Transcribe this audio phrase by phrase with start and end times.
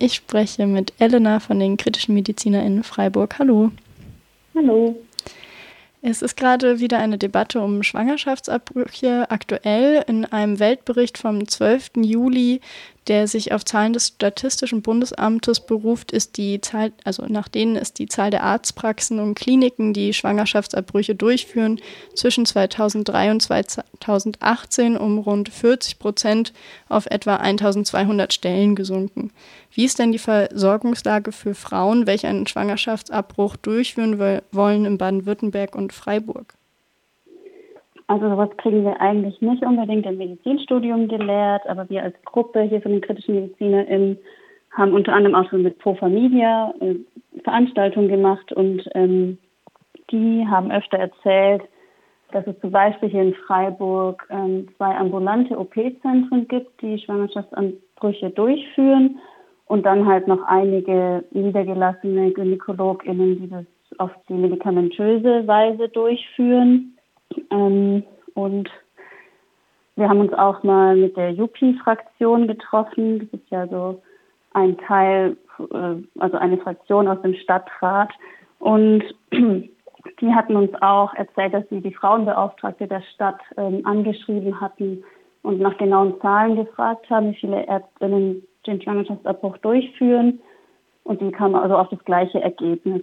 [0.00, 3.38] Ich spreche mit Elena von den kritischen MedizinerInnen Freiburg.
[3.38, 3.72] Hallo.
[4.54, 4.96] Hallo.
[6.02, 9.28] Es ist gerade wieder eine Debatte um Schwangerschaftsabbrüche.
[9.30, 11.90] Aktuell in einem Weltbericht vom 12.
[11.96, 12.60] Juli
[13.08, 17.98] der sich auf Zahlen des Statistischen Bundesamtes beruft, ist die Zahl, also nach denen ist
[17.98, 21.80] die Zahl der Arztpraxen und Kliniken, die Schwangerschaftsabbrüche durchführen,
[22.14, 26.52] zwischen 2003 und 2018 um rund 40 Prozent
[26.88, 29.32] auf etwa 1200 Stellen gesunken.
[29.72, 34.18] Wie ist denn die Versorgungslage für Frauen, welche einen Schwangerschaftsabbruch durchführen
[34.52, 36.57] wollen in Baden-Württemberg und Freiburg?
[38.08, 42.80] Also sowas kriegen wir eigentlich nicht unbedingt im Medizinstudium gelehrt, aber wir als Gruppe hier
[42.80, 44.18] von den kritischen MedizinerInnen
[44.70, 46.96] haben unter anderem auch schon mit Pro Familia äh,
[47.44, 49.38] Veranstaltungen gemacht und ähm,
[50.10, 51.62] die haben öfter erzählt,
[52.32, 59.18] dass es zum Beispiel hier in Freiburg ähm, zwei ambulante OP-Zentren gibt, die Schwangerschaftsanbrüche durchführen
[59.66, 63.64] und dann halt noch einige niedergelassene GynäkologInnen, die das
[63.98, 66.97] auf die medikamentöse Weise durchführen.
[67.50, 68.02] Ähm,
[68.34, 68.70] und
[69.96, 73.18] wir haben uns auch mal mit der Jupi-Fraktion getroffen.
[73.18, 74.00] Das ist ja so
[74.52, 78.10] ein Teil, äh, also eine Fraktion aus dem Stadtrat.
[78.58, 85.04] Und die hatten uns auch erzählt, dass sie die Frauenbeauftragte der Stadt ähm, angeschrieben hatten
[85.42, 90.40] und nach genauen Zahlen gefragt haben, wie viele Ärztinnen den Schwangerschaftsabbruch durchführen.
[91.04, 93.02] Und die kamen also auf das gleiche Ergebnis.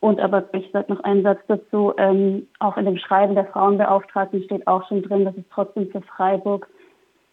[0.00, 4.42] Und aber ich sage noch einen Satz dazu, ähm, auch in dem Schreiben der Frauenbeauftragten
[4.44, 6.68] steht auch schon drin, dass es trotzdem für Freiburg,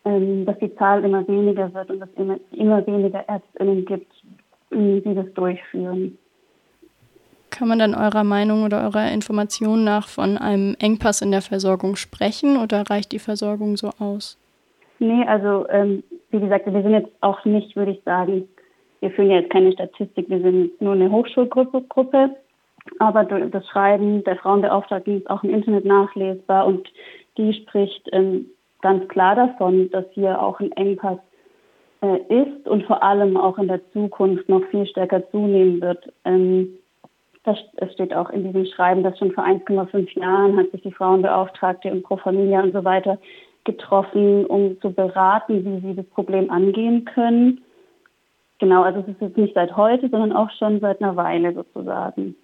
[0.03, 4.11] ähm, dass die Zahl immer weniger wird und es immer, immer weniger Ärztinnen gibt,
[4.71, 6.17] ähm, die das durchführen.
[7.51, 11.95] Kann man dann eurer Meinung oder eurer Information nach von einem Engpass in der Versorgung
[11.95, 14.37] sprechen oder reicht die Versorgung so aus?
[14.99, 18.47] Nee, also ähm, wie gesagt, wir sind jetzt auch nicht, würde ich sagen,
[18.99, 21.83] wir führen ja jetzt keine Statistik, wir sind nur eine Hochschulgruppe.
[21.87, 22.35] Gruppe.
[22.99, 26.87] Aber das Schreiben der Frauenbeauftragten ist auch im Internet nachlesbar und
[27.37, 28.47] die spricht ähm,
[28.81, 31.19] ganz klar davon, dass hier auch ein Engpass
[32.01, 36.11] äh, ist und vor allem auch in der Zukunft noch viel stärker zunehmen wird.
[36.25, 36.69] Ähm,
[37.43, 40.91] das, es steht auch in diesem Schreiben, dass schon vor 1,5 Jahren hat sich die
[40.91, 43.17] Frauenbeauftragte und Pro Familia und so weiter
[43.63, 47.61] getroffen, um zu beraten, wie sie das Problem angehen können.
[48.59, 52.35] Genau, also es ist jetzt nicht seit heute, sondern auch schon seit einer Weile sozusagen.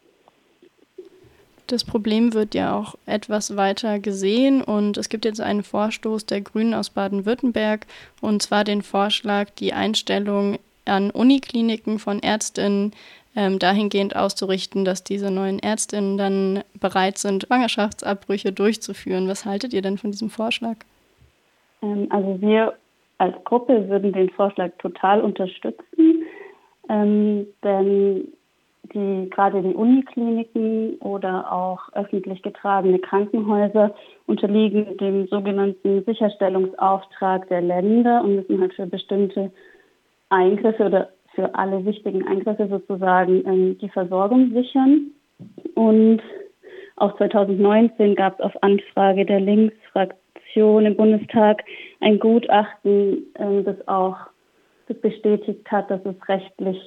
[1.68, 6.42] Das Problem wird ja auch etwas weiter gesehen und es gibt jetzt einen Vorstoß der
[6.42, 7.88] Grünen aus Baden-Württemberg
[8.22, 12.92] und zwar den Vorschlag, die Einstellung an Unikliniken von Ärztinnen
[13.36, 19.28] ähm, dahingehend auszurichten, dass diese neuen Ärztinnen dann bereit sind, Schwangerschaftsabbrüche durchzuführen.
[19.28, 20.76] Was haltet ihr denn von diesem Vorschlag?
[21.82, 22.74] Ähm, also wir
[23.18, 26.24] als Gruppe würden den Vorschlag total unterstützen,
[26.90, 28.28] ähm, denn
[28.92, 33.96] die gerade die Unikliniken oder auch öffentlich getragene Krankenhäuser
[34.28, 39.52] unterliegen dem sogenannten Sicherstellungsauftrag der Länder und müssen halt für bestimmte
[40.30, 45.12] Eingriffe oder für alle wichtigen Eingriffe sozusagen ähm, die Versorgung sichern.
[45.76, 46.22] Und
[46.98, 51.64] auch 2019 gab es auf Anfrage der Linksfraktion im Bundestag
[52.02, 54.18] ein Gutachten, ähm, das auch
[55.02, 56.78] bestätigt hat, dass es rechtlich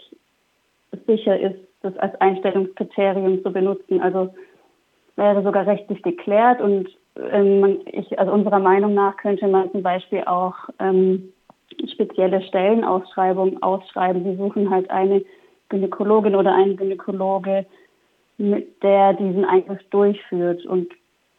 [1.07, 4.01] sicher ist, das als Einstellungskriterium zu benutzen.
[4.01, 4.35] Also
[5.17, 6.89] wäre sogar rechtlich geklärt und
[7.33, 11.33] ähm, ich, also unserer Meinung nach könnte man zum Beispiel auch ähm,
[11.93, 14.25] spezielle Stellenausschreibungen ausschreiben.
[14.25, 15.25] Sie suchen halt eine
[15.69, 17.67] Gynäkologin oder einen Gynäkologe,
[18.39, 20.65] mit der diesen Eingriff durchführt.
[20.67, 20.89] Und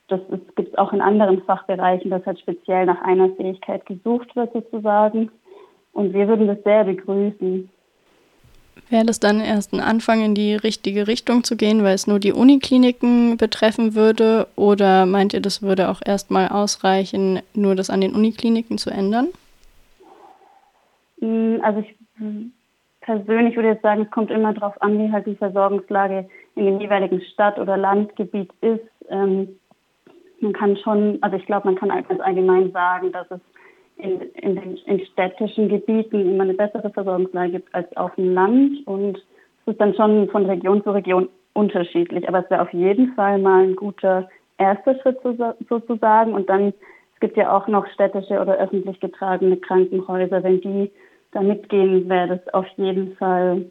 [0.07, 0.19] das
[0.55, 5.31] gibt es auch in anderen Fachbereichen, dass halt speziell nach einer Fähigkeit gesucht wird sozusagen.
[5.93, 7.69] Und wir würden das sehr begrüßen.
[8.89, 12.19] Wäre das dann erst ein Anfang in die richtige Richtung zu gehen, weil es nur
[12.19, 14.47] die Unikliniken betreffen würde?
[14.55, 19.27] Oder meint ihr, das würde auch erstmal ausreichen, nur das an den Unikliniken zu ändern?
[21.19, 21.95] Mm, also ich
[23.01, 26.79] persönlich würde jetzt sagen, es kommt immer darauf an, wie halt die Versorgungslage in dem
[26.79, 28.83] jeweiligen Stadt- oder Landgebiet ist.
[29.09, 29.57] Ähm,
[30.39, 33.39] man kann schon, also ich glaube, man kann ganz allgemein sagen, dass es
[33.97, 38.85] in, in den in städtischen Gebieten immer eine bessere Versorgungslage gibt als auf dem Land.
[38.85, 39.17] Und
[39.65, 42.27] es ist dann schon von Region zu Region unterschiedlich.
[42.27, 45.17] Aber es wäre auf jeden Fall mal ein guter erster Schritt
[45.69, 46.33] sozusagen.
[46.33, 46.73] Und dann,
[47.13, 50.43] es gibt ja auch noch städtische oder öffentlich getragene Krankenhäuser.
[50.43, 50.91] Wenn die
[51.31, 53.65] da mitgehen, wäre das auf jeden Fall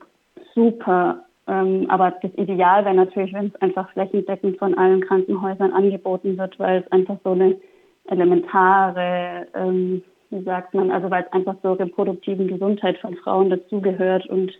[0.54, 1.22] super.
[1.48, 6.58] Ähm, aber das Ideal wäre natürlich, wenn es einfach flächendeckend von allen Krankenhäusern angeboten wird,
[6.58, 7.56] weil es einfach so eine
[8.08, 14.26] elementare ähm, wie sagt man, also weil es einfach zur reproduktiven Gesundheit von Frauen dazugehört
[14.26, 14.52] und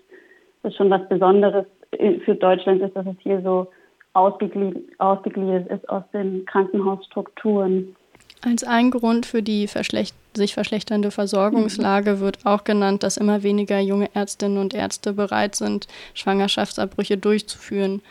[0.63, 1.67] das schon was Besonderes
[2.25, 3.69] für Deutschland ist, dass es hier so
[4.15, 7.95] ausgegliedert, ist aus den Krankenhausstrukturen.
[8.43, 13.81] Als ein Grund für die verschlecht sich verschlechternde Versorgungslage wird auch genannt, dass immer weniger
[13.81, 18.03] junge Ärztinnen und Ärzte bereit sind, Schwangerschaftsabbrüche durchzuführen.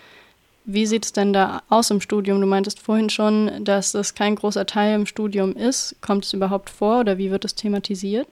[0.65, 2.41] Wie sieht es denn da aus im Studium?
[2.41, 5.95] Du meintest vorhin schon, dass es kein großer Teil im Studium ist.
[6.01, 8.27] Kommt es überhaupt vor oder wie wird es thematisiert?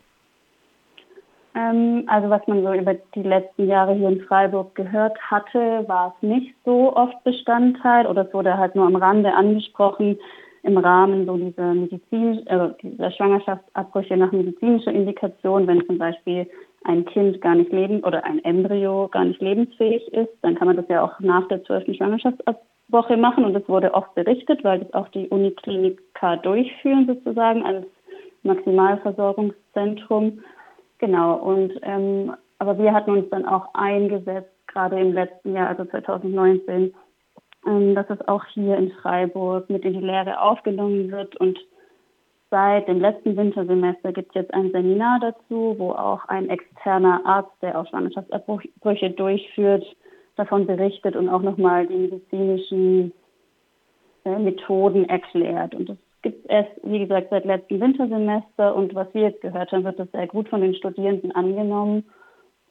[1.55, 6.15] Ähm, also was man so über die letzten Jahre hier in Freiburg gehört hatte, war
[6.15, 10.17] es nicht so oft Bestandteil oder es wurde halt nur am Rande angesprochen
[10.63, 16.47] im Rahmen so dieser Medizin, äh, dieser Schwangerschaftsabbrüche nach medizinischer Indikation, wenn zum Beispiel
[16.85, 20.77] ein Kind gar nicht leben oder ein Embryo gar nicht lebensfähig ist, dann kann man
[20.77, 24.93] das ja auch nach der zwölften Schwangerschaftswoche machen und das wurde oft berichtet, weil das
[24.93, 27.85] auch die Uniklinika durchführen sozusagen als
[28.43, 30.39] Maximalversorgungszentrum.
[30.99, 35.85] Genau und ähm, aber wir hatten uns dann auch eingesetzt, gerade im letzten Jahr, also
[35.85, 36.93] 2019,
[37.67, 41.59] ähm, dass es auch hier in Freiburg mit in die Lehre aufgenommen wird und
[42.53, 47.49] Seit dem letzten Wintersemester gibt es jetzt ein Seminar dazu, wo auch ein externer Arzt,
[47.63, 49.83] der auch Schwangerschaftsabbrüche durchführt,
[50.35, 53.11] davon berichtet und auch nochmal die medizinischen
[54.23, 55.73] äh, Methoden erklärt.
[55.73, 58.75] Und das gibt es wie gesagt, seit letztem Wintersemester.
[58.75, 62.05] Und was wir jetzt gehört haben, wird das sehr gut von den Studierenden angenommen.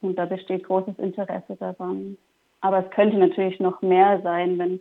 [0.01, 2.17] Und da besteht großes Interesse daran.
[2.61, 4.79] Aber es könnte natürlich noch mehr sein, wenn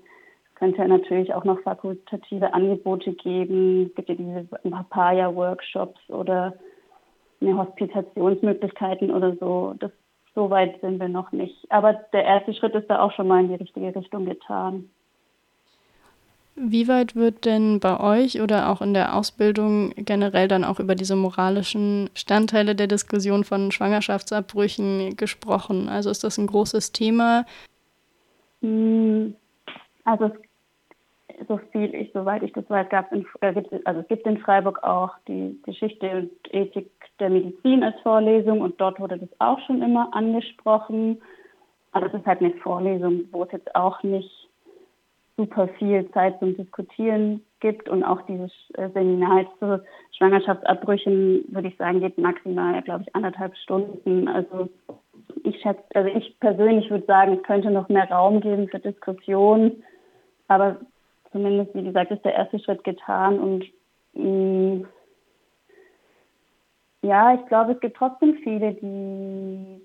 [0.61, 3.87] könnte natürlich auch noch fakultative Angebote geben.
[3.87, 6.53] Es gibt ja diese Papaya-Workshops oder
[7.41, 9.73] eine Hospitationsmöglichkeiten oder so.
[9.79, 9.89] Das,
[10.35, 11.55] so weit sind wir noch nicht.
[11.69, 14.87] Aber der erste Schritt ist da auch schon mal in die richtige Richtung getan.
[16.55, 20.93] Wie weit wird denn bei euch oder auch in der Ausbildung generell dann auch über
[20.93, 25.89] diese moralischen Standteile der Diskussion von Schwangerschaftsabbrüchen gesprochen?
[25.89, 27.47] Also ist das ein großes Thema?
[28.61, 29.33] Hm,
[30.03, 30.50] also es
[31.47, 34.83] so viel ich, soweit ich das weiß, gab es äh, also es gibt in Freiburg
[34.83, 36.89] auch die Geschichte und Ethik
[37.19, 41.21] der Medizin als Vorlesung und dort wurde das auch schon immer angesprochen.
[41.91, 44.49] Aber es ist halt eine Vorlesung, wo es jetzt auch nicht
[45.37, 49.83] super viel Zeit zum Diskutieren gibt und auch dieses äh, Seminar zu
[50.17, 54.27] Schwangerschaftsabbrüchen, würde ich sagen, geht maximal, glaube ich, anderthalb Stunden.
[54.27, 54.69] Also
[55.43, 59.83] ich schätze, also ich persönlich würde sagen, es könnte noch mehr Raum geben für Diskussionen.
[60.47, 60.77] Aber
[61.31, 63.65] zumindest, wie gesagt, ist der erste Schritt getan und
[64.13, 64.87] mh, mm,
[67.03, 69.81] ja, ich glaube, es gibt trotzdem viele, die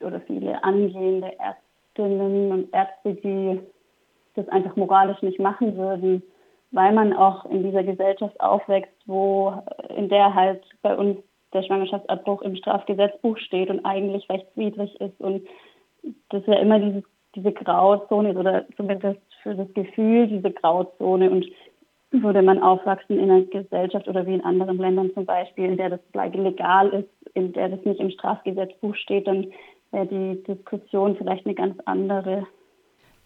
[0.00, 3.60] oder viele angehende Ärztinnen und Ärzte, die
[4.34, 6.22] das einfach moralisch nicht machen würden,
[6.70, 9.62] weil man auch in dieser Gesellschaft aufwächst, wo
[9.96, 11.18] in der halt bei uns
[11.52, 15.46] der Schwangerschaftsabbruch im Strafgesetzbuch steht und eigentlich rechtswidrig ist und
[16.30, 17.04] das ja immer dieses,
[17.36, 21.46] diese Grauzone oder zumindest für das Gefühl, diese Grauzone und
[22.10, 25.90] würde man aufwachsen in einer Gesellschaft oder wie in anderen Ländern zum Beispiel, in der
[25.90, 29.52] das legal ist, in der das nicht im Strafgesetzbuch steht, dann
[29.92, 32.46] wäre die Diskussion vielleicht eine ganz andere.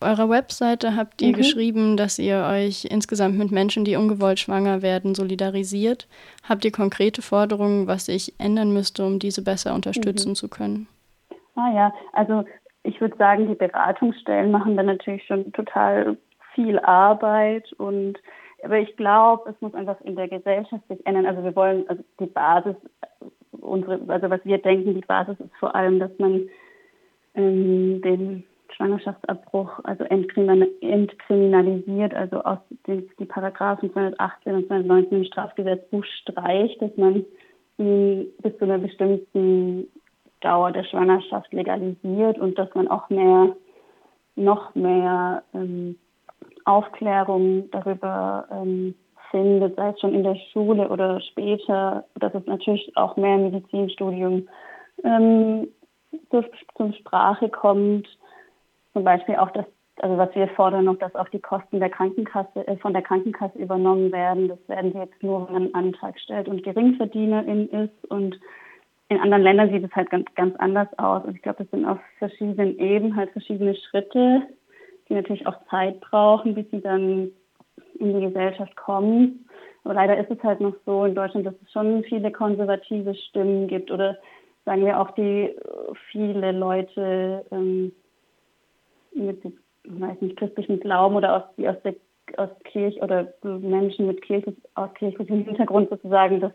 [0.01, 1.35] Auf eurer Webseite habt ihr mhm.
[1.35, 6.09] geschrieben, dass ihr euch insgesamt mit Menschen, die ungewollt schwanger werden, solidarisiert.
[6.49, 10.35] Habt ihr konkrete Forderungen, was sich ändern müsste, um diese besser unterstützen mhm.
[10.35, 10.89] zu können?
[11.57, 12.45] Ah ja, also
[12.89, 16.17] ich würde sagen, die Beratungsstellen machen da natürlich schon total
[16.55, 18.19] viel Arbeit und
[18.65, 21.27] aber ich glaube, es muss einfach in der Gesellschaft sich ändern.
[21.27, 22.75] Also wir wollen, also die Basis,
[23.53, 26.49] unsere, also was wir denken, die Basis ist vor allem, dass man
[27.35, 28.43] ähm, den
[28.75, 32.59] Schwangerschaftsabbruch also entkriminalisiert, also aus
[32.89, 37.25] den die Paragraphen 218 und 219 im Strafgesetzbuch streicht, dass man
[37.79, 39.87] ihn bis zu einer bestimmten
[40.41, 43.57] Dauer der Schwangerschaft legalisiert und dass man auch mehr,
[44.37, 45.99] noch mehr ähm,
[46.65, 48.95] Aufklärung darüber ähm,
[49.31, 53.51] findet, sei es schon in der Schule oder später, dass es natürlich auch mehr im
[53.51, 54.49] Medizinstudium
[55.05, 55.69] ähm,
[56.31, 56.45] zur,
[56.77, 58.07] zur Sprache kommt.
[58.93, 59.67] Zum Beispiel auch, dass,
[60.01, 63.59] also was wir fordern noch, dass auch die Kosten der Krankenkasse, äh, von der Krankenkasse
[63.59, 64.49] übernommen werden.
[64.49, 68.39] Das werden sie jetzt nur, wenn man einen Antrag stellt und Geringverdienerin ist und
[69.09, 71.25] in anderen Ländern sieht es halt ganz, ganz anders aus.
[71.25, 74.43] Und ich glaube, das sind auf verschiedenen Ebenen halt verschiedene Schritte,
[75.09, 77.31] die natürlich auch Zeit brauchen, bis sie dann
[77.99, 79.47] in die Gesellschaft kommen.
[79.85, 83.69] Aber leider ist es halt noch so in Deutschland, dass es schon viele konservative Stimmen
[83.69, 84.19] gibt oder
[84.67, 85.55] sagen wir auch die
[86.11, 87.93] viele Leute ähm,
[89.15, 89.43] mit,
[89.85, 91.95] weiß nicht, christlichem Glauben oder aus, die aus der
[92.37, 96.53] aus Kirche oder Menschen mit Kirche, aus kirchlichem Hintergrund sozusagen das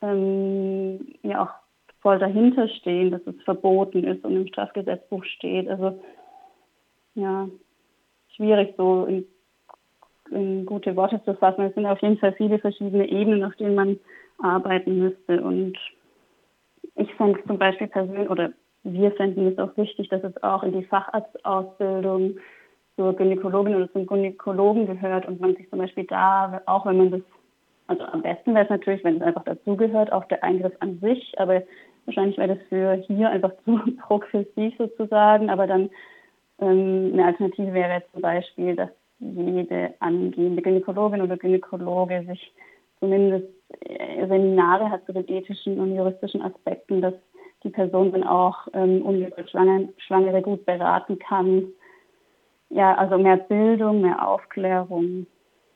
[0.00, 1.65] ähm, ja auch
[2.06, 5.68] voll dahinter stehen, dass es verboten ist und im Strafgesetzbuch steht.
[5.68, 6.00] Also
[7.16, 7.48] ja,
[8.36, 9.24] schwierig so in,
[10.30, 11.64] in gute Worte zu fassen.
[11.64, 13.98] Es sind auf jeden Fall viele verschiedene Ebenen, auf denen man
[14.38, 15.42] arbeiten müsste.
[15.42, 15.76] Und
[16.94, 18.52] ich fände zum Beispiel persönlich, oder
[18.84, 22.36] wir fänden es auch wichtig, dass es auch in die Facharztausbildung
[22.94, 27.10] zur Gynäkologin oder zum Gynäkologen gehört und man sich zum Beispiel da, auch wenn man
[27.10, 27.22] das,
[27.88, 31.34] also am besten wäre es natürlich, wenn es einfach dazugehört, auch der Eingriff an sich,
[31.38, 31.64] aber
[32.06, 35.90] wahrscheinlich wäre das für hier einfach zu progressiv sozusagen, aber dann
[36.60, 42.52] ähm, eine Alternative wäre zum Beispiel, dass jede angehende Gynäkologin oder Gynäkologe sich
[43.00, 43.48] zumindest
[43.80, 47.14] äh, Seminare hat zu den ethischen und juristischen Aspekten, dass
[47.62, 51.68] die Person dann auch ähm, ungewollt Schwangere gut beraten kann.
[52.70, 55.26] Ja, also mehr Bildung, mehr Aufklärung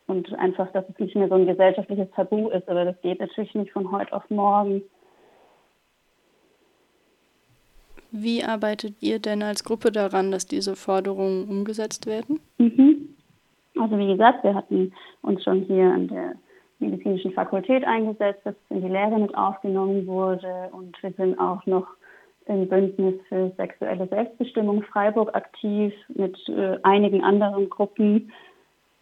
[0.06, 3.54] und einfach, dass es nicht mehr so ein gesellschaftliches Tabu ist, aber das geht natürlich
[3.54, 4.82] nicht von heute auf morgen.
[8.12, 12.40] Wie arbeitet ihr denn als Gruppe daran, dass diese Forderungen umgesetzt werden?
[12.58, 13.14] Mhm.
[13.78, 16.34] Also wie gesagt, wir hatten uns schon hier an der
[16.80, 21.64] medizinischen Fakultät eingesetzt, dass es in die Lehre mit aufgenommen wurde und wir sind auch
[21.66, 21.86] noch
[22.46, 28.32] im Bündnis für sexuelle Selbstbestimmung Freiburg aktiv mit äh, einigen anderen Gruppen.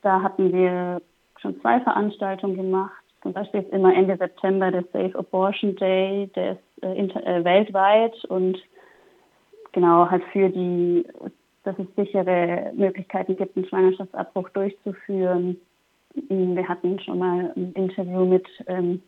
[0.03, 1.01] Da hatten wir
[1.41, 2.93] schon zwei Veranstaltungen gemacht.
[3.23, 8.25] Zum Beispiel ist immer Ende September der Safe Abortion Day, der ist äh, äh, weltweit
[8.27, 8.59] und
[9.73, 11.05] genau halt für die,
[11.65, 15.57] dass es sichere Möglichkeiten gibt, einen Schwangerschaftsabbruch durchzuführen.
[16.15, 19.03] Wir hatten schon mal ein Interview mit ähm,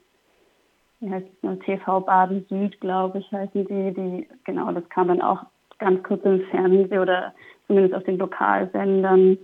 [1.01, 5.23] wie heißt es, TV Baden Süd, glaube ich, heißen die, die, genau, das kam dann
[5.23, 5.45] auch
[5.79, 7.33] ganz kurz im Fernsehen oder
[7.67, 9.39] zumindest auf den Lokalsendern.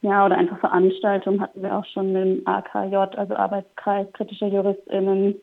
[0.00, 5.34] Ja, oder einfach Veranstaltungen hatten wir auch schon im AKJ, also Arbeitskreis kritischer JuristInnen.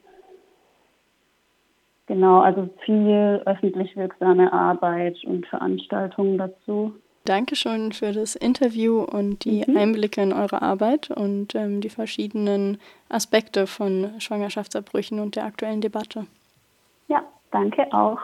[2.08, 6.94] Genau, also viel öffentlich wirksame Arbeit und Veranstaltungen dazu.
[7.26, 9.76] Dankeschön für das Interview und die mhm.
[9.76, 12.78] Einblicke in eure Arbeit und ähm, die verschiedenen
[13.10, 16.28] Aspekte von Schwangerschaftsabbrüchen und der aktuellen Debatte.
[17.08, 18.20] Ja, danke auch.